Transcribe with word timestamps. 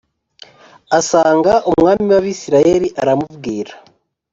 asanga 0.99 1.53
umwami 1.69 2.03
w’Abisirayeli 2.13 2.87
aramubwira 3.01 3.73